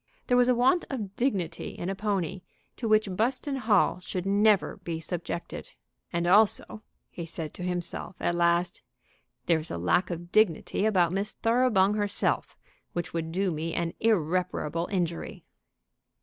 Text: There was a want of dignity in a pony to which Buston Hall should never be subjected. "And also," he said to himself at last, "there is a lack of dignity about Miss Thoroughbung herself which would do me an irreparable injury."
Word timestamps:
There 0.25 0.35
was 0.37 0.49
a 0.49 0.55
want 0.55 0.83
of 0.89 1.15
dignity 1.15 1.75
in 1.77 1.87
a 1.87 1.93
pony 1.93 2.41
to 2.77 2.87
which 2.87 3.07
Buston 3.15 3.57
Hall 3.57 3.99
should 3.99 4.25
never 4.25 4.77
be 4.77 4.99
subjected. 4.99 5.73
"And 6.11 6.25
also," 6.25 6.81
he 7.11 7.27
said 7.27 7.53
to 7.53 7.61
himself 7.63 8.15
at 8.19 8.33
last, 8.33 8.81
"there 9.45 9.59
is 9.59 9.69
a 9.69 9.77
lack 9.77 10.09
of 10.09 10.31
dignity 10.31 10.87
about 10.87 11.11
Miss 11.13 11.33
Thoroughbung 11.33 11.93
herself 11.97 12.57
which 12.93 13.13
would 13.13 13.31
do 13.31 13.51
me 13.51 13.75
an 13.75 13.93
irreparable 13.99 14.89
injury." 14.91 15.45